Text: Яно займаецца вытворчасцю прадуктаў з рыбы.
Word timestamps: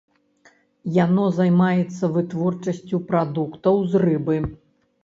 Яно 1.05 1.25
займаецца 1.39 2.11
вытворчасцю 2.17 3.05
прадуктаў 3.13 3.75
з 3.95 4.05
рыбы. 4.07 4.37